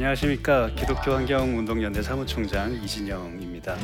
[0.00, 3.76] 안녕하십니까 기독교 환경운동연대 사무총장 이진영입니다.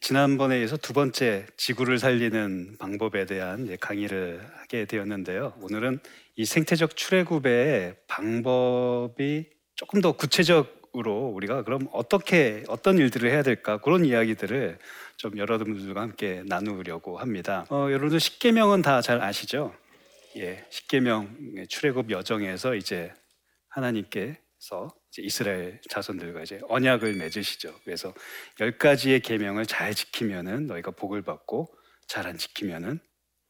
[0.00, 5.52] 지난번에 이어서 두 번째 지구를 살리는 방법에 대한 강의를 하게 되었는데요.
[5.60, 6.00] 오늘은
[6.36, 14.06] 이 생태적 출애굽의 방법이 조금 더 구체적으로 우리가 그럼 어떻게 어떤 일들을 해야 될까 그런
[14.06, 14.78] 이야기들을
[15.18, 17.66] 좀 여러분들과 함께 나누려고 합니다.
[17.68, 19.74] 어, 여러분들 십계명은 다 잘 아시죠?
[20.36, 23.12] 예, 십계명 출애굽 여정에서 이제
[23.68, 27.74] 하나님께 서 이스라엘 자손들과 이제 언약을 맺으시죠.
[27.82, 28.12] 그래서
[28.60, 31.74] 열 가지의 계명을 잘 지키면은 너희가 복을 받고
[32.06, 33.00] 잘 안 지키면은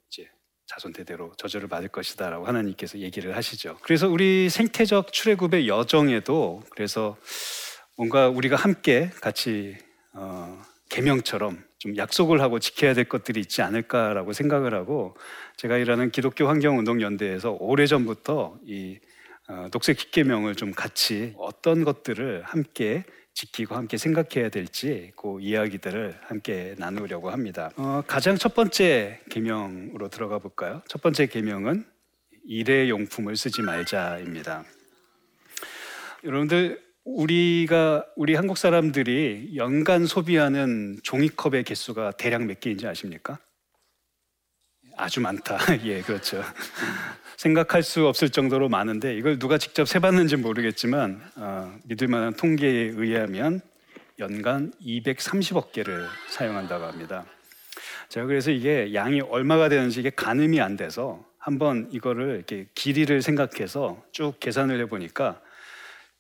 [0.09, 0.31] 이제
[0.67, 3.79] 자손 대대로 저주를 받을 것이다라고 하나님께서 얘기를 하시죠.
[3.83, 7.19] 그래서 우리 생태적 출애굽의 여정에도 그래서
[7.97, 9.77] 뭔가 우리가 함께 같이
[10.15, 15.17] 어, 계명처럼 좀 약속을 하고 지켜야 될 것들이 있지 않을까라고 생각을 하고
[15.57, 19.11] 제가 일하는 기독교 환경운동연대에서 오래전부터 이 어,
[19.71, 27.31] 녹색 기계명을 좀 같이 어떤 것들을 함께 지키고 함께 생각해야 될지 그 이야기들을 함께 나누려고
[27.31, 27.71] 합니다.
[27.77, 30.83] 어, 가장 첫 번째 계명으로 들어가 볼까요?
[30.89, 31.85] 첫 번째 계명은
[32.45, 34.65] 일회용품을 쓰지 말자입니다.
[36.25, 43.39] 여러분들 우리가 우리 한국 사람들이 연간 소비하는 종이컵의 개수가 대략 몇 개인지 아십니까?
[44.97, 45.59] 아주 많다.
[45.87, 46.43] 예, 그렇죠.
[47.41, 53.63] 생각할 수 없을 정도로 많은데 이걸 누가 직접 세봤는지 모르겠지만 어, 믿을 만한 통계에 의하면
[54.19, 57.25] 연간 230억 개를 사용한다고 합니다.
[58.11, 64.05] 제가 그래서 이게 양이 얼마가 되는지 이게 가늠이 안 돼서 한번 이거를 이렇게 길이를 생각해서
[64.13, 65.41] 쭉 계산을 해보니까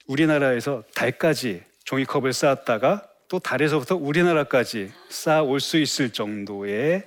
[0.06, 7.06] 우리나라에서 달까지 종이컵을 쌓았다가 또 달에서부터 우리나라까지 쌓아올 수 있을 정도의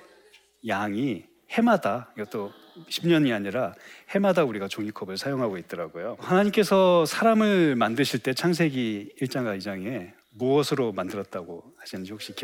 [0.68, 2.52] 양이 해마다 이것도
[2.88, 3.74] 10년이 아니라
[4.10, 6.16] 해마다 우리가 종이컵을 사용하고 있더라고요.
[6.20, 12.34] 하나님께서 사람을 만드실 때 창세기 1장과 2장에 무엇으로 만들었다고 하시는지 혹시?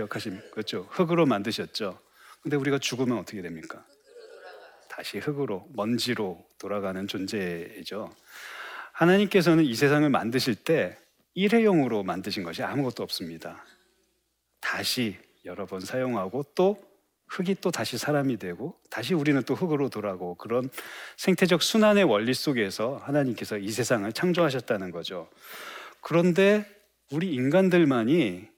[0.52, 0.86] 그렇죠.
[0.90, 1.98] 흙으로 만드셨죠.
[2.42, 3.84] 근데 우리가 죽으면 어떻게 됩니까?
[4.88, 8.10] 다시 흙으로, 먼지로 돌아가는 존재이죠.
[8.92, 10.98] 하나님께서는 이 세상을 만드실 때
[11.34, 13.64] 일회용으로 만드신 것이 아무것도 없습니다.
[14.60, 16.89] 다시 여러 번 사용하고 또
[17.30, 20.68] 흙이 또 다시 사람이 되고 다시 우리는 또 흙으로 돌아가고 그런
[21.16, 25.28] 생태적 순환의 원리 속에서 하나님께서 이 세상을 창조하셨다는 거죠.
[26.00, 26.66] 그런데
[27.12, 28.48] 우리 인간들만이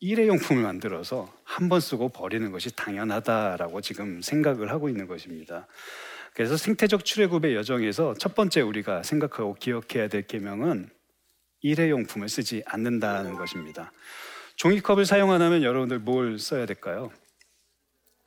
[0.00, 5.66] 일회용품을 만들어서 한 번 쓰고 버리는 것이 당연하다라고 지금 생각을 하고 있는 것입니다.
[6.32, 10.88] 그래서 생태적 출애굽의 여정에서 첫 번째 우리가 생각하고 기억해야 될 계명은
[11.60, 13.92] 일회용품을 쓰지 않는다는 것입니다.
[14.56, 17.10] 종이컵을 사용 안 하면 여러분들 뭘 써야 될까요?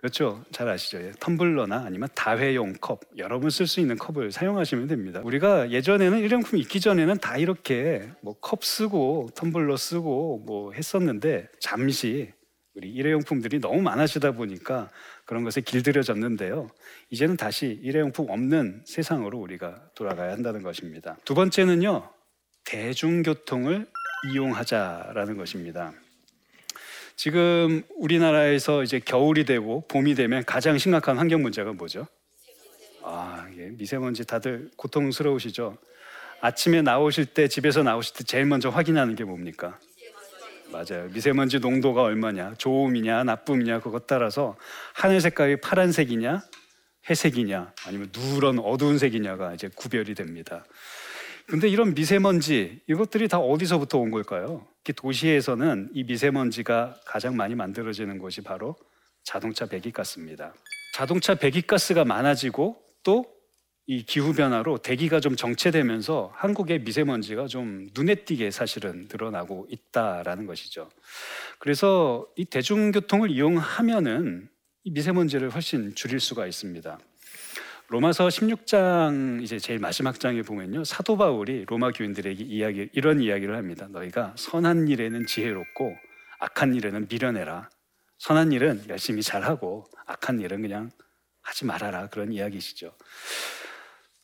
[0.04, 0.44] 그렇죠.
[0.52, 0.98] 잘 아시죠?
[0.98, 1.12] 예.
[1.12, 5.22] 텀블러나 아니면 다회용 컵, 여러 분쓸수 있는 컵을 사용하시면 됩니다.
[5.24, 12.34] 우리가 예전에는 일회용품 있기 전에는 다 이렇게 뭐 컵 쓰고 텀블러 쓰고 뭐 했었는데 잠시
[12.74, 14.90] 우리 일회용품들이 너무 많아지다 보니까
[15.24, 16.68] 그런 것에 길들여졌는데요.
[17.10, 21.16] 이제는 다시 일회용품 없는 세상으로 우리가 돌아가야 한다는 것입니다.
[21.24, 22.10] 두 번째는요,
[22.66, 23.88] 대중교통을
[24.34, 25.94] 이용하자라는 것입니다.
[27.16, 32.08] 지금 우리나라에서 이제 겨울이 되고 봄이 되면 가장 심각한 환경 문제가 뭐죠?
[33.04, 35.78] 아, 예, 미세먼지 다들 고통스러우시죠?
[36.42, 39.80] 아침에 나오실 때 집에서 나오실 때 제일 먼저 확인하는 게 뭡니까?
[40.72, 41.08] 맞아요.
[41.14, 44.58] 미세먼지 농도가 얼마냐, 좋음이냐, 나쁨이냐 그것 따라서
[44.94, 46.42] 하늘 색깔이 파란색이냐,
[47.10, 50.66] 회색이냐, 아니면 누런 어두운 색이냐가 이제 구별이 됩니다.
[51.48, 54.66] 근데 이런 미세먼지 이것들이 다 어디서부터 온 걸까요?
[54.96, 58.76] 도시에서는 이 미세먼지가 가장 많이 만들어지는 곳이 바로
[59.24, 60.54] 자동차 배기가스입니다.
[60.96, 63.34] 자동차 배기가스가 많아지고 또
[63.86, 70.90] 이 기후 변화로 대기가 좀 정체되면서 한국의 미세먼지가 좀 눈에 띄게 사실은 드러나고 있다라는 것이죠.
[71.60, 74.48] 그래서 이 대중교통을 이용하면은
[74.86, 76.98] 미세먼지를 훨씬 줄일 수가 있습니다.
[77.90, 80.84] 로마서 16장 이제 제일 마지막 장에 보면요.
[80.84, 83.88] 사도 바울이 로마 교인들에게 이야기 이런 이야기를 합니다.
[83.90, 85.94] 너희가 선한 일에는 지혜롭고
[86.40, 87.70] 악한 일에는 미련해라.
[88.18, 90.92] 선한 일은 열심히 잘하고 악한 일은 그냥
[91.42, 92.08] 하지 말아라.
[92.08, 92.96] 그런 이야기시죠.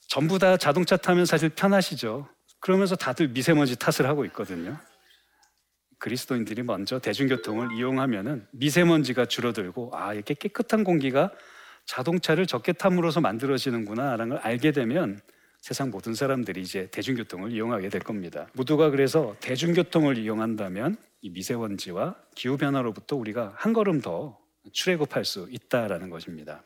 [0.08, 2.28] 전부 다 자동차 타면 사실 편하시죠.
[2.60, 4.78] 그러면서 다들 미세먼지 탓을 하고 있거든요.
[6.00, 11.32] 그리스도인들이 먼저 대중교통을 이용하면은 미세먼지가 줄어들고 아 이렇게 깨끗한 공기가
[11.90, 15.20] 자동차를 적게 탐으로써 만들어지는구나라는 걸 알게 되면
[15.60, 18.48] 세상 모든 사람들이 이제 대중교통을 이용하게 될 겁니다.
[18.54, 24.38] 모두가 그래서 대중교통을 이용한다면 이 미세먼지와 기후 변화로부터 우리가 한 걸음 더
[24.72, 26.62] 출애굽할 수 있다라는 것입니다.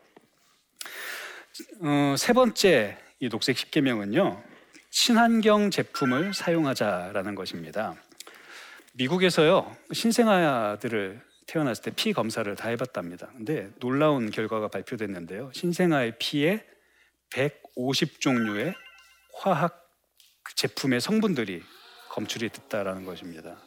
[1.80, 4.44] 어, 세 번째 이 녹색 십계명은요
[4.90, 7.96] 친환경 제품을 사용하자라는 것입니다.
[8.96, 13.28] 미국에서요 신생아들을 태어났을 때 피 검사를 다 해봤답니다.
[13.36, 15.51] 근데 놀라운 결과가 발표됐는데요.
[15.54, 16.66] 신생아의 피에
[17.31, 18.74] 150종류의
[19.36, 19.90] 화학
[20.56, 21.63] 제품의 성분들이
[22.10, 23.57] 검출이 됐다라는 것입니다.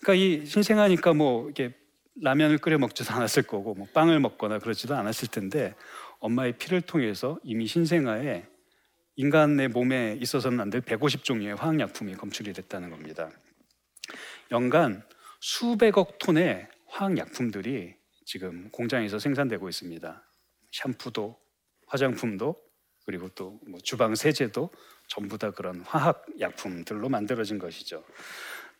[0.00, 1.74] 그러니까 이 신생아니까 뭐 이게
[2.22, 5.74] 라면을 끓여 먹지도 않았을 거고 뭐 빵을 먹거나 그러지도 않았을 텐데
[6.20, 8.46] 엄마의 피를 통해서 이미 신생아에
[9.16, 13.30] 인간의 몸에 있어서는 안 될 150종류의 화학약품이 검출이 됐다는 겁니다.
[14.50, 15.02] 연간
[15.40, 17.94] 수백억 톤의 화학약품들이
[18.26, 20.22] 지금 공장에서 생산되고 있습니다.
[20.72, 21.38] 샴푸도,
[21.86, 22.56] 화장품도,
[23.06, 24.70] 그리고 또 뭐 주방 세제도
[25.08, 28.04] 전부 다 그런 화학 약품들로 만들어진 것이죠.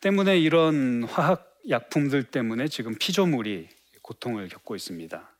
[0.00, 3.68] 때문에 이런 화학 약품들 때문에 지금 피조물이
[4.02, 5.36] 고통을 겪고 있습니다.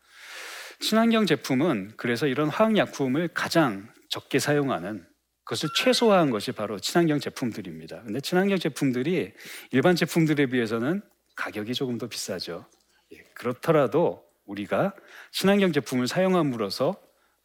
[0.81, 5.06] 친환경 제품은 그래서 이런 화학 약품을 가장 적게 사용하는
[5.44, 8.02] 그것을 최소화한 것이 바로 친환경 제품들입니다.
[8.02, 9.32] 근데 친환경 제품들이
[9.73, 11.02] 일반 제품들에 비해서는
[11.40, 12.66] 가격이 조금 더 비싸죠.
[13.14, 14.94] 예, 그렇더라도 우리가
[15.32, 16.94] 친환경 제품을 사용함으로써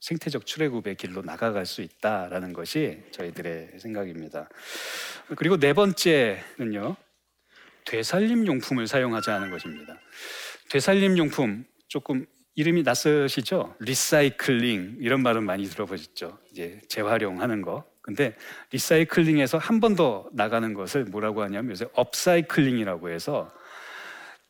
[0.02, 4.50] 생태적 출애굽의 길로 나가갈 수 있다라는 것이 저희들의 생각입니다.
[5.38, 6.98] 그리고 네 번째는요.
[7.86, 9.98] 되살림 용품을 사용하지 않은 것입니다.
[10.70, 12.26] 되살림 용품 조금
[12.56, 13.76] 이름이 낯서시죠?
[13.80, 16.38] 리사이클링 이런 말은 많이 들어보셨죠?
[16.52, 17.86] 이제 재활용하는 거.
[18.02, 18.36] 근데
[18.72, 23.52] 리사이클링에서 한 번 더 나가는 것을 뭐라고 하냐면 요새 업사이클링이라고 해서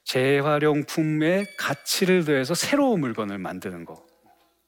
[0.05, 4.05] 재활용품의 가치를 더해서 새로운 물건을 만드는 거.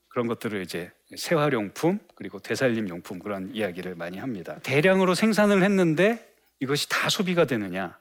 [0.10, 4.60] 그런 것들을 이제 재활용품 그리고 되살림 용품 그런 이야기를 많이 합니다.
[4.64, 7.98] 대량으로 생산을 했는데 이것이 다 소비가 되느냐?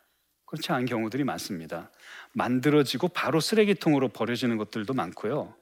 [0.46, 1.90] 그렇지 않은 경우들이 많습니다.
[2.32, 5.54] 만들어지고 바로 쓰레기통으로 버려지는 것들도 많고요.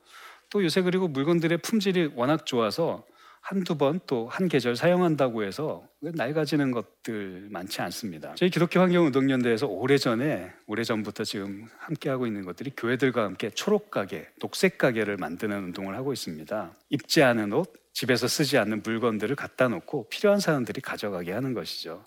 [0.50, 3.04] 또 요새 그리고 물건들의 품질이 워낙 좋아서
[3.44, 8.34] 한두 번 또 한 계절 사용한다고 해서 낡아지는 것들 많지 않습니다.
[8.36, 15.18] 저희 기독교 환경운동연대에서 오래전에 오래전부터 지금 함께하고 있는 것들이 교회들과 함께 초록 가게, 녹색 가게를
[15.18, 16.74] 만드는 운동을 하고 있습니다.
[16.88, 22.02] 입지 않은 옷, 집에서 쓰지 않는 물건들을 갖다 놓고 필요한 사람들이 가져가게 하는 것이죠.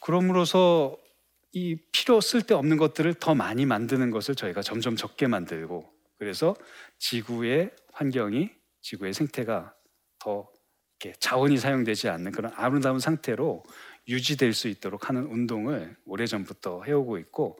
[0.00, 0.98] 그럼으로써
[1.52, 6.54] 이 필요 쓸데 없는 것들을 더 많이 만드는 것을 저희가 점점 적게 만들고 그래서
[6.98, 8.50] 지구의 환경이
[8.82, 9.74] 지구의 생태가
[10.20, 10.46] 더
[11.18, 13.62] 자원이 사용되지 않는 그런 아름다운 상태로
[14.08, 17.58] 유지될 수 있도록 하는 운동을 오래전부터 해오고 있고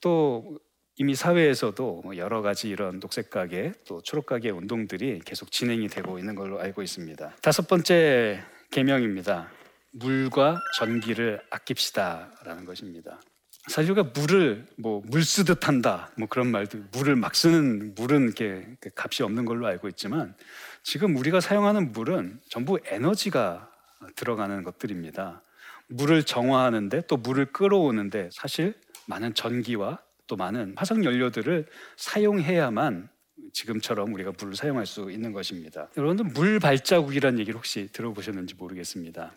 [0.00, 0.58] 또
[0.96, 6.18] 이미 사회에서도 뭐 여러 가지 이런 녹색 가게 또 초록 가게 운동들이 계속 진행이 되고
[6.18, 7.36] 있는 걸로 알고 있습니다.
[7.40, 9.50] 다섯 번째 계명입니다.
[9.92, 13.20] 물과 전기를 아낍시다라는 것입니다.
[13.68, 18.66] 사실 우리가 물을 뭐 물 쓰듯 한다 뭐 그런 말도 물을 막 쓰는 물은 이렇게
[18.94, 20.34] 값이 없는 걸로 알고 있지만
[20.82, 23.70] 지금 우리가 사용하는 물은 전부 에너지가
[24.16, 25.42] 들어가는 것들입니다.
[25.88, 28.74] 물을 정화하는데 또 물을 끌어오는데 사실
[29.06, 33.08] 많은 전기와 또 많은 화석 연료들을 사용해야만
[33.52, 35.88] 지금처럼 우리가 물을 사용할 수 있는 것입니다.
[35.96, 39.32] 여러분들 물 발자국이라는 얘기를 혹시 들어보셨는지 모르겠습니다.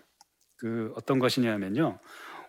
[0.58, 2.00] 그 어떤 것이냐면요.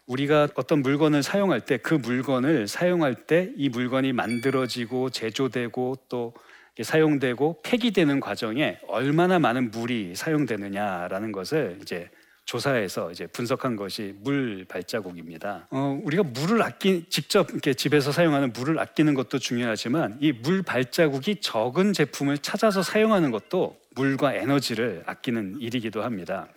[0.06, 6.34] 우리가 어떤 물건을 사용할 때 그 물건을 사용할 때 이 물건이 만들어지고 제조되고 또
[6.82, 12.08] 사용되고 폐기되는 과정에 얼마나 많은 물이 사용되느냐라는 것을 이제
[12.46, 15.66] 조사해서 이제 분석한 것이 물 발자국입니다.
[15.70, 21.36] 어, 우리가 물을 아끼 직접 이렇게 집에서 사용하는 물을 아끼는 것도 중요하지만 이 물 발자국이
[21.40, 26.48] 적은 제품을 찾아서 사용하는 것도 물과 에너지를 아끼는 일이기도 합니다.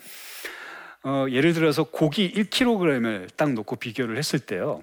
[1.03, 4.81] 어, 예를 들어서 고기 1kg을 딱 놓고 비교를 했을 때요.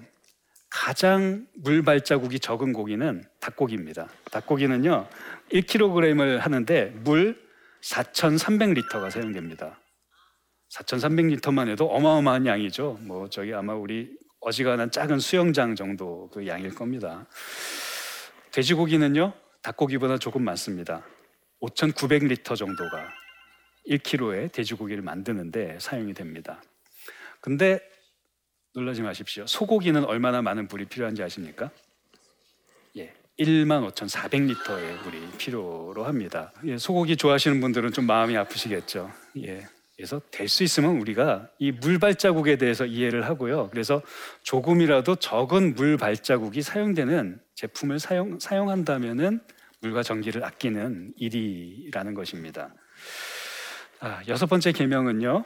[0.75, 4.09] 가장 물 발자국이 적은 고기는 닭고기입니다.
[4.29, 5.07] 닭고기는요,
[5.53, 7.41] 1kg을 하는데 물
[7.81, 9.79] 4,300리터가 사용됩니다.
[10.69, 12.99] 4,300리터만 해도 어마어마한 양이죠.
[13.03, 17.25] 뭐 저기 아마 우리 어지간한 작은 수영장 정도 그 양일 겁니다.
[18.51, 21.05] 돼지고기는요, 닭고기보다 조금 많습니다.
[21.61, 23.13] 5,900리터 정도가
[23.87, 26.61] 1kg의 돼지고기를 만드는데 사용이 됩니다.
[27.39, 27.79] 근데
[28.75, 29.47] 놀라지 마십시오.
[29.47, 31.71] 소고기는 얼마나 많은 물이 필요한지 아십니까?
[32.97, 36.51] 예, 1만 5,400리터의 물이 필요로 합니다.
[36.65, 39.11] 예, 소고기 좋아하시는 분들은 좀 마음이 아프시겠죠.
[39.43, 39.65] 예.
[39.95, 43.69] 그래서 될 수 있으면 우리가 이 물 발자국에 대해서 이해를 하고요.
[43.69, 44.01] 그래서
[44.43, 49.39] 조금이라도 적은 물 발자국이 사용되는 제품을 사용 사용한다면은
[49.79, 52.73] 물과 전기를 아끼는 일이라는 것입니다.
[54.01, 55.45] 아, 여섯 번째 계명은요.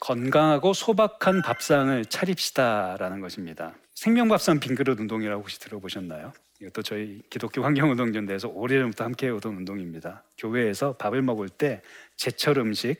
[0.00, 3.74] 건강하고 소박한 밥상을 차립시다라는 것입니다.
[3.94, 6.32] 생명밥상 빈그릇 운동이라고 혹시 들어보셨나요?
[6.60, 10.24] 이것도 저희 기독교 환경운동연대에서 오래전부터 함께 해오던 운동입니다.
[10.38, 11.82] 교회에서 밥을 먹을 때
[12.16, 12.96] 제철 음식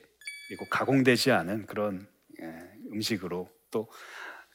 [0.48, 2.06] 그리고 가공되지 않은 그런
[2.40, 2.46] 예,
[2.92, 3.88] 음식으로 또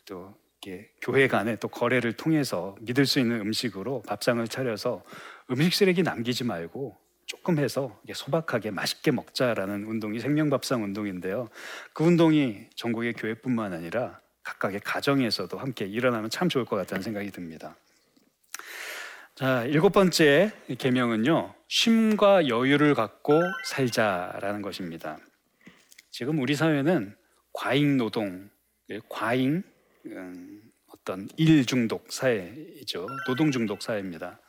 [0.09, 5.03] 또 이렇게 교회 간에 또 거래를 통해서 믿을 수 있는 음식으로 밥상을 차려서
[5.51, 6.97] 음식 쓰레기 남기지 말고
[7.39, 11.47] 조금 해서 소박하게 맛있게 먹자라는 운동이 생명밥상 운동인데요.
[11.93, 17.77] 그 운동이 전국의 교회뿐만 아니라 각각의 가정에서도 함께 일어나면 참 좋을 것 같다는 생각이 듭니다.
[19.35, 21.55] 자, 일곱 번째 계명은요.
[21.69, 25.17] 쉼과 여유를 갖고 살자라는 것입니다.
[26.11, 27.15] 지금 우리 사회는
[27.53, 28.49] 과잉 노동,
[29.07, 29.63] 과잉
[30.07, 33.07] 음, 어떤 일 중독 사회이죠.
[33.27, 34.41] 노동 중독 사회입니다.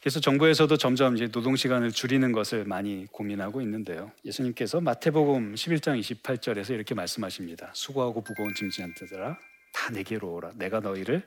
[0.00, 4.12] 그래서 정부에서도 점점 이제 노동 시간을 줄이는 것을 많이 고민하고 있는데요.
[4.24, 7.70] 예수님께서 마태복음 11장 28절에서 이렇게 말씀하십니다.
[7.74, 9.38] 수고하고 무거운 짐진 자들아
[9.72, 10.52] 다 내게로 오라.
[10.56, 11.26] 내가 너희를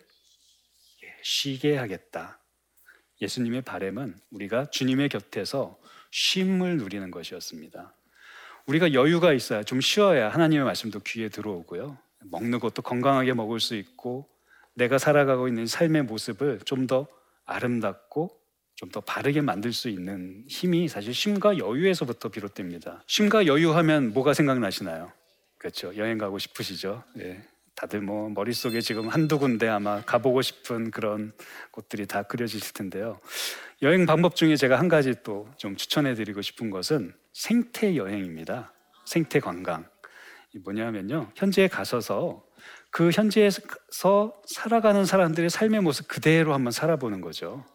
[1.23, 2.39] 쉬게 하겠다.
[3.21, 5.77] 예수님의 바램은 우리가 주님의 곁에서
[6.11, 7.93] 쉼을 누리는 것이었습니다.
[8.65, 11.97] 우리가 여유가 있어야 좀 쉬어야 하나님의 말씀도 귀에 들어오고요.
[12.25, 14.29] 먹는 것도 건강하게 먹을 수 있고
[14.73, 17.07] 내가 살아가고 있는 삶의 모습을 좀 더
[17.45, 18.38] 아름답고
[18.79, 23.03] 좀 더 바르게 만들 수 있는 힘이 사실 쉼과 여유에서부터 비롯됩니다.
[23.07, 25.11] 쉼과 여유하면 뭐가 생각나시나요?
[25.57, 25.93] 그렇죠.
[25.97, 27.03] 여행 가고 싶으시죠?
[27.19, 27.43] 예.
[27.75, 31.33] 다들 뭐 머릿속에 지금 한두 군데 아마 가보고 싶은 그런
[31.71, 33.19] 곳들이 다 그려지실 텐데요.
[33.81, 38.73] 여행 방법 중에 제가 한 가지 또 좀 추천해 드리고 싶은 것은 생태 여행입니다.
[39.05, 39.89] 생태 관광.
[40.63, 41.31] 뭐냐면요.
[41.35, 42.45] 현지에 가서서
[42.91, 43.61] 그 현지에서
[44.47, 47.65] 살아가는 사람들의 삶의 모습 그대로 한번 살아보는 거죠.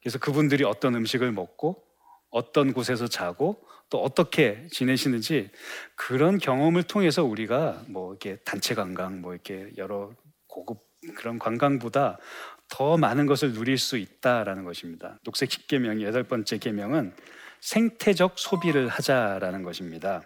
[0.00, 1.84] 그래서 그분들이 어떤 음식을 먹고
[2.30, 5.50] 어떤 곳에서 자고 또 어떻게 지내시는지
[5.94, 10.12] 그런 경험을 통해서 우리가 뭐 이렇게 단체 관광 뭐 이렇게 여러
[10.46, 10.86] 고급
[11.16, 12.18] 그런 관광보다
[12.68, 15.18] 더 많은 것을 누릴 수 있다라는 것입니다.
[15.24, 17.14] 녹색 십계명 여덟 번째 계명은
[17.60, 20.22] 생태적 소비를 하자라는 것입니다.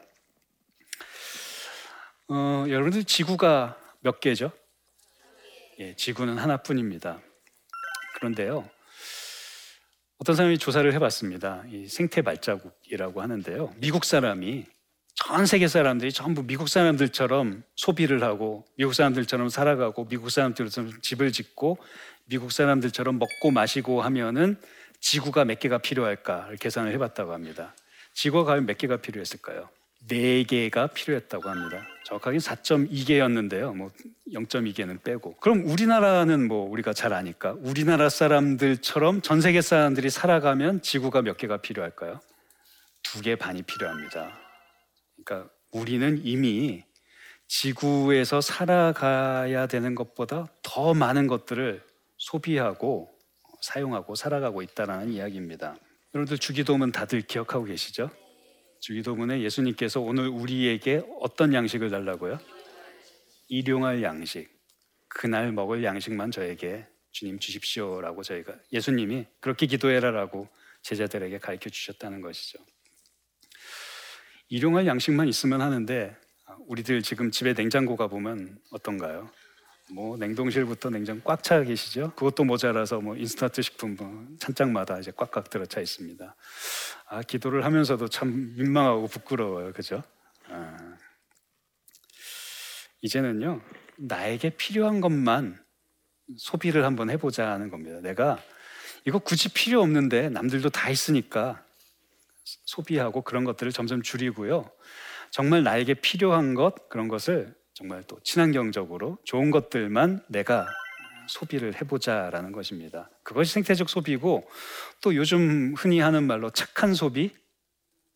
[2.28, 4.50] 어, 여러분들 지구가 몇 개죠?
[5.78, 7.20] 예, 지구는 하나뿐입니다.
[8.16, 8.68] 그런데요,
[10.22, 11.64] 어떤 사람이 조사를 해봤습니다.
[11.68, 13.74] 이 생태 발자국이라고 하는데요.
[13.78, 14.66] 미국 사람이
[15.16, 21.78] 전 세계 사람들이 전부 미국 사람들처럼 소비를 하고 미국 사람들처럼 살아가고 미국 사람들처럼 집을 짓고
[22.26, 24.54] 미국 사람들처럼 먹고 마시고 하면은
[25.00, 27.74] 지구가 몇 개가 필요할까를 계산을 해봤다고 합니다.
[28.14, 29.68] 지구가 과연 몇 개가 필요했을까요?
[30.08, 31.86] 4개가 필요했다고 합니다.
[32.04, 33.74] 정확하게 4.2개였는데요.
[33.74, 33.90] 뭐
[34.32, 35.36] 0.2개는 빼고.
[35.36, 41.58] 그럼 우리나라는 뭐 우리가 잘 아니까 우리나라 사람들처럼 전 세계 사람들이 살아가면 지구가 몇 개가
[41.58, 42.20] 필요할까요?
[43.02, 44.38] 두 개 반이 필요합니다.
[45.24, 46.84] 그러니까 우리는 이미
[47.48, 51.82] 지구에서 살아가야 되는 것보다 더 많은 것들을
[52.18, 53.10] 소비하고
[53.60, 55.76] 사용하고 살아가고 있다는 이야기입니다.
[56.14, 58.10] 여러분들 주기도문 다들 기억하고 계시죠?
[58.82, 62.40] 주기도문에 예수님께서 오늘 우리에게 어떤 양식을 달라고요?
[63.48, 64.50] 일용할 양식.
[65.06, 70.48] 그날 먹을 양식만 저에게 주님 주십시오라고 저희가 예수님이 그렇게 기도해라라고
[70.82, 72.58] 제자들에게 가르쳐 주셨다는 것이죠.
[74.48, 76.16] 일용할 양식만 있으면 하는데
[76.66, 79.30] 우리들 지금 집에 냉장고가 보면 어떤가요?
[79.92, 82.14] 뭐 냉동실부터 냉장 꽉 차 계시죠?
[82.16, 86.34] 그것도 모자라서 뭐 인스턴트 식품 뭐 찬장마다 이제 꽉꽉 들어차 있습니다.
[87.12, 90.02] 아 기도를 하면서도 참 민망하고 부끄러워요, 그죠?
[90.48, 90.96] 아,
[93.02, 93.60] 이제는요
[93.98, 95.62] 나에게 필요한 것만
[96.38, 98.00] 소비를 한번 해보자 하는 겁니다.
[98.00, 98.38] 내가
[99.04, 101.62] 이거 굳이 필요 없는데 남들도 다 있으니까
[102.44, 104.70] 소비하고 그런 것들을 점점 줄이고요.
[105.30, 110.66] 정말 나에게 필요한 것 그런 것을 정말 또 친환경적으로 좋은 것들만 내가
[111.28, 113.10] 소비를 해보자라는 것입니다.
[113.22, 114.48] 그것이 생태적 소비고
[115.00, 117.30] 또 요즘 흔히 하는 말로 착한 소비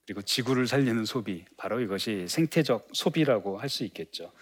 [0.06, 4.32] 그리고 지구를 살리는 소비 바로 이것이 생태적 소비라고 할 수 있겠죠.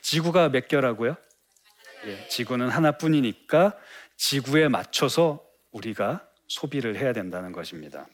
[0.00, 1.16] 지구가 몇 개라고요?
[2.06, 3.76] 예, 지구는 하나뿐이니까
[4.16, 8.06] 지구에 맞춰서 우리가 소비를 해야 된다는 것입니다.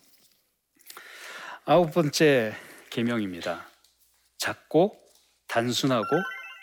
[1.66, 2.54] 아홉 번째
[2.90, 3.66] 계명입니다.
[4.38, 4.98] 작고
[5.46, 6.06] 단순하고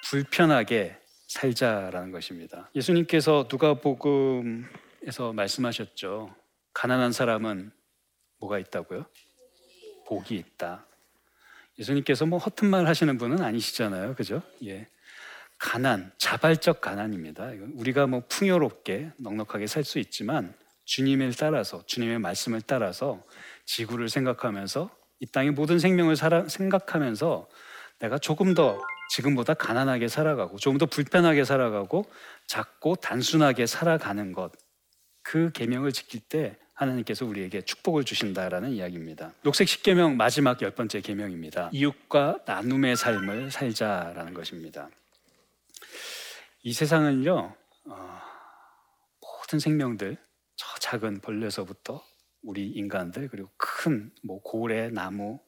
[0.09, 1.00] 불편하게
[1.31, 2.69] 살자라는 것입니다.
[2.75, 6.35] 예수님께서 누가복음에서 말씀하셨죠.
[6.73, 7.71] 가난한 사람은
[8.39, 9.05] 뭐가 있다고요?
[10.07, 10.85] 복이 있다.
[11.79, 14.15] 예수님께서 뭐 허튼 말 하시는 분은 아니시잖아요.
[14.15, 14.41] 그죠?
[14.65, 14.87] 예.
[15.57, 17.51] 가난, 자발적 가난입니다.
[17.75, 23.23] 우리가 뭐 풍요롭게 넉넉하게 살 수 있지만 주님을 따라서 주님의 말씀을 따라서
[23.65, 27.47] 지구를 생각하면서 이 땅의 모든 생명을 살아, 생각하면서
[27.99, 32.05] 내가 조금 더 지금보다 가난하게 살아가고 조금 더 불편하게 살아가고
[32.47, 34.51] 작고 단순하게 살아가는 것
[35.23, 39.33] 그 계명을 지킬 때 하나님께서 우리에게 축복을 주신다라는 이야기입니다.
[39.43, 41.69] 녹색 십계명 마지막 열 번째 계명입니다.
[41.73, 44.89] 이웃과 나눔의 삶을 살자라는 것입니다.
[46.63, 48.21] 이 세상은요 어,
[49.21, 50.17] 모든 생명들
[50.55, 52.03] 저 작은 벌레서부터
[52.43, 55.39] 우리 인간들 그리고 큰 뭐 고래 나무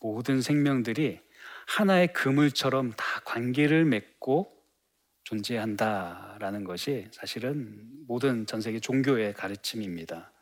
[0.00, 1.20] 모든 생명들이
[1.66, 4.52] 하나의 그물처럼 다 관계를 맺고
[5.24, 10.32] 존재한다라는 것이 사실은 모든 전 세계 종교의 가르침입니다.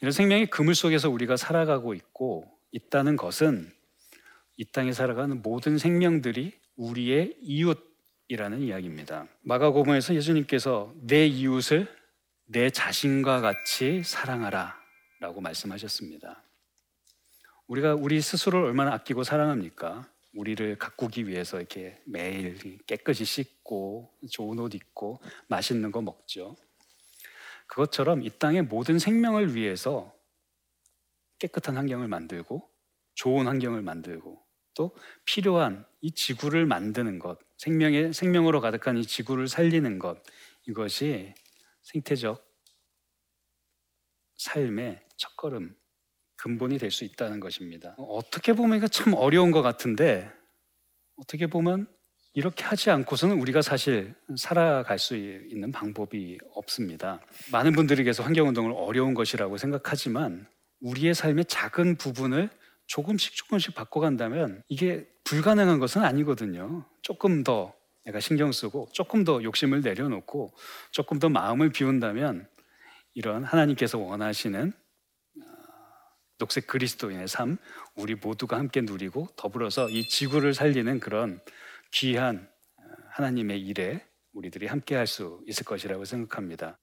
[0.00, 3.70] 이런 생명의 그물 속에서 우리가 살아가고 있고 있다는 것은
[4.56, 9.26] 이 땅에 살아가는 모든 생명들이 우리의 이웃이라는 이야기입니다.
[9.42, 11.88] 마가복음에서 예수님께서 내 이웃을
[12.46, 16.42] 내 자신과 같이 사랑하라라고 말씀하셨습니다.
[17.66, 20.08] 우리가 우리 스스로를 얼마나 아끼고 사랑합니까?
[20.34, 26.56] 우리를 가꾸기 위해서 이렇게 매일 깨끗이 씻고 좋은 옷 입고 맛있는 거 먹죠.
[27.66, 30.14] 그것처럼 이 땅의 모든 생명을 위해서
[31.38, 32.68] 깨끗한 환경을 만들고
[33.14, 34.42] 좋은 환경을 만들고
[34.74, 40.22] 또 필요한 이 지구를 만드는 것, 생명의 생명으로 가득한 이 지구를 살리는 것
[40.66, 41.34] 이것이
[41.82, 42.46] 생태적
[44.36, 45.76] 삶의 첫걸음
[46.38, 47.94] 근본이 될 수 있다는 것입니다.
[47.98, 50.30] 어떻게 보면 이거 참 어려운 것 같은데
[51.16, 51.86] 어떻게 보면
[52.34, 57.20] 이렇게 하지 않고서는 우리가 사실 살아갈 수 있는 방법이 없습니다.
[57.52, 60.46] 많은 분들에게서 환경운동을 어려운 것이라고 생각하지만
[60.80, 62.48] 우리의 삶의 작은 부분을
[62.86, 66.84] 조금씩 조금씩 바꿔간다면 이게 불가능한 것은 아니거든요.
[67.02, 67.74] 조금 더
[68.04, 70.54] 내가 신경 쓰고 조금 더 욕심을 내려놓고
[70.92, 72.48] 조금 더 마음을 비운다면
[73.14, 74.72] 이런 하나님께서 원하시는
[76.38, 77.58] 녹색 그리스도인의 삶
[77.94, 81.40] 우리 모두가 함께 누리고 더불어서 이 지구를 살리는 그런
[81.92, 86.78] 귀한 어, 하나님의 일에 우리들이 함께 할 수 있을 것이라고 생각합니다.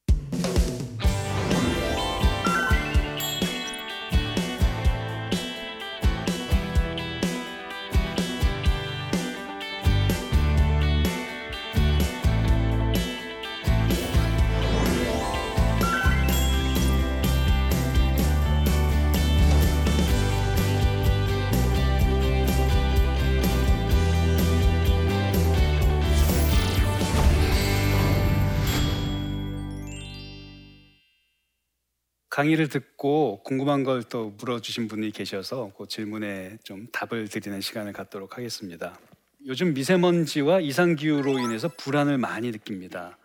[32.36, 38.36] 강의를 듣고 궁금한 걸 또 물어주신 분이 계셔서 그 질문에 좀 답을 드리는 시간을 갖도록
[38.36, 39.00] 하겠습니다.
[39.45, 43.17] 요즘 미세먼지와 이상기후로 인해서 불안을 많이 느낍니다.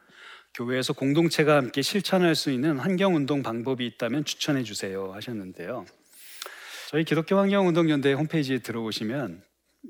[0.55, 5.87] 교회에서 공동체가 함께 실천할 수 있는 환경운동 방법이 있다면 추천해 주세요 하셨는데요.
[6.91, 9.43] 저희 기독교 환경운동연대 홈페이지에 들어오시면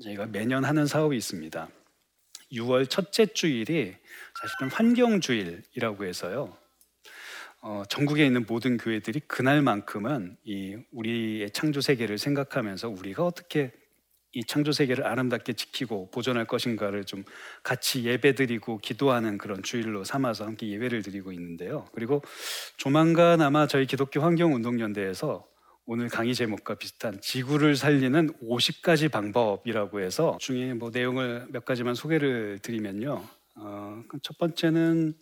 [0.03, 1.69] 저희가 매년 하는 사업이 있습니다.
[2.53, 3.95] 6월 첫째 주일이
[4.41, 6.57] 사실은 환경주일이라고 해서요.
[7.63, 13.73] 어, 전국에 있는 모든 교회들이 그날만큼은 이 우리의 창조 세계를 생각하면서 우리가 어떻게
[14.33, 17.25] 이 창조 세계를 아름답게 지키고 보존할 것인가를 좀
[17.63, 21.87] 같이 예배드리고 기도하는 그런 주일로 삼아서 함께 예배를 드리고 있는데요.
[21.93, 22.23] 그리고
[22.77, 25.47] 조만간 아마 저희 기독교 환경운동연대에서
[25.85, 32.61] 오늘 강의 제목과 비슷한 지구를 살리는 50가지 방법이라고 해서 중에 뭐 내용을 몇 가지만 소개를
[32.61, 33.25] 드리면요.
[33.57, 35.15] 어, 첫 번째는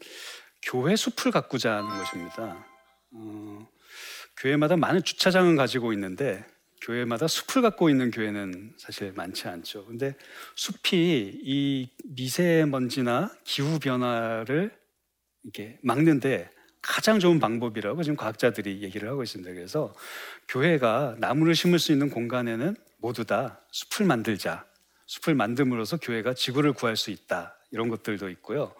[0.62, 2.66] 교회 숲을 가꾸자는 것입니다.
[3.12, 3.68] 어,
[4.36, 6.44] 교회마다 많은 주차장을 가지고 있는데
[6.82, 9.86] 교회마다 숲을 갖고 있는 교회는 사실 많지 않죠.
[9.86, 10.14] 근데
[10.54, 14.76] 숲이 이 미세먼지나 기후 변화를
[15.42, 19.52] 이렇게 막는데 가장 좋은 방법이라고 지금 과학자들이 얘기를 하고 있습니다.
[19.52, 19.94] 그래서
[20.48, 24.64] 교회가 나무를 심을 수 있는 공간에는 모두 다 숲을 만들자.
[25.06, 27.56] 숲을 만듦으로써 교회가 지구를 구할 수 있다.
[27.70, 28.74] 이런 것들도 있고요.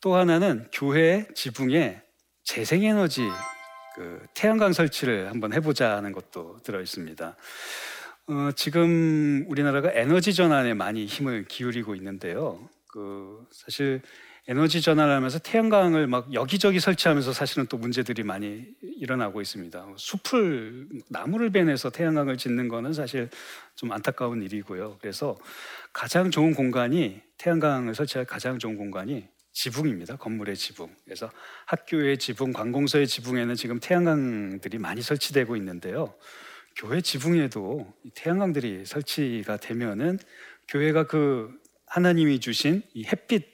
[0.00, 2.02] 또 하나는 교회 지붕에
[2.44, 3.22] 재생에너지
[3.94, 7.36] 그 태양광 설치를 한번 해보자는 것도 들어 있습니다.
[8.28, 12.68] 어, 지금 우리나라가 에너지 전환에 많이 힘을 기울이고 있는데요.
[12.86, 14.00] 그 사실
[14.48, 19.86] 에너지 전환을 하면서 태양광을 막 여기저기 설치하면서 사실은 또 문제들이 많이 일어나고 있습니다.
[19.96, 23.28] 숲을 나무를 베내서 태양광을 짓는 거는 사실
[23.76, 24.98] 좀 안타까운 일이고요.
[25.00, 25.36] 그래서
[25.92, 30.16] 가장 좋은 공간이 태양광을 설치할 가장 좋은 공간이 지붕입니다.
[30.16, 30.94] 건물의 지붕.
[31.04, 31.30] 그래서
[31.66, 36.14] 학교의 지붕, 관공서의 지붕에는 지금 태양광들이 많이 설치되고 있는데요.
[36.76, 40.18] 교회 지붕에도 태양광들이 설치가 되면은
[40.68, 41.52] 교회가 그
[41.86, 43.44] 하나님이 주신 이 햇빛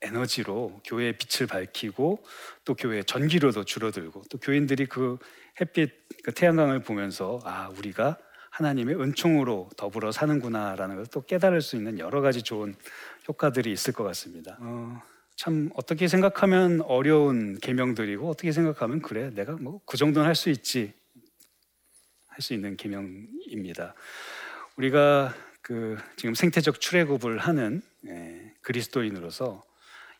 [0.00, 2.24] 에너지로 교회의 빛을 밝히고
[2.64, 5.18] 또 교회의 전기료도 줄어들고 또 교인들이 그
[5.60, 8.18] 햇빛 그 태양광을 보면서 아 우리가
[8.50, 12.74] 하나님의 은총으로 더불어 사는구나라는 걸 또 깨달을 수 있는 여러 가지 좋은
[13.28, 14.56] 효과들이 있을 것 같습니다.
[14.60, 15.02] 어,
[15.36, 20.92] 참 어떻게 생각하면 어려운 계명들이고 어떻게 생각하면 그래 내가 뭐 그 정도는 할 수 있지
[22.28, 23.94] 할 수 있는 계명입니다.
[24.76, 29.62] 우리가 그 지금 생태적 출애굽을 하는 예, 그리스도인으로서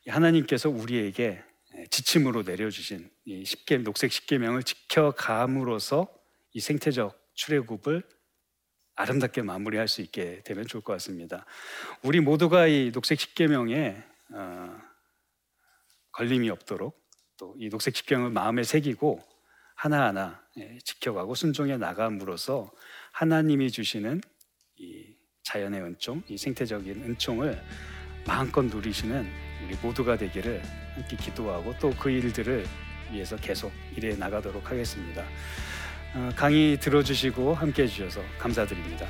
[0.06, 1.42] 하나님께서 우리에게
[1.90, 6.08] 지침으로 내려주신 이 십계 녹색 십계명을 지켜감으로써
[6.52, 8.04] 이 생태적 출애굽을
[8.96, 11.44] 아름답게 마무리할 수 있게 되면 좋을 것 같습니다.
[12.02, 14.02] 우리 모두가 이 녹색 십계명에
[14.33, 14.76] 어,
[16.12, 17.02] 걸림이 없도록
[17.37, 19.20] 또 이 녹색 십계명을 마음에 새기고
[19.74, 22.70] 하나하나 예, 지켜가고 순종해 나감으로써
[23.12, 24.20] 하나님이 주시는
[24.76, 27.61] 이 자연의 은총, 이 생태적인 은총을
[28.26, 29.26] 마음껏 누리시는
[29.66, 30.62] 우리 모두가 되기를
[30.94, 32.64] 함께 기도하고 또 그 일들을
[33.12, 35.24] 위해서 계속 일해 나가도록 하겠습니다.
[36.14, 39.07] 어, 강의 들어주시고 함께 해 주셔서 감사드립니다.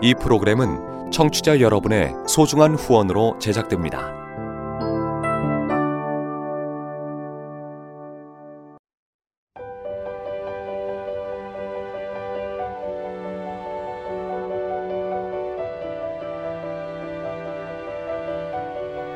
[0.00, 4.23] 이 프로그램은 청취자 여러분의 소중한 후원으로 제작됩니다.